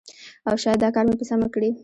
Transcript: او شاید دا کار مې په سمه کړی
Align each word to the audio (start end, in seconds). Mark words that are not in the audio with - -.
او 0.47 0.55
شاید 0.63 0.79
دا 0.83 0.89
کار 0.95 1.03
مې 1.07 1.15
په 1.19 1.25
سمه 1.29 1.47
کړی 1.53 1.69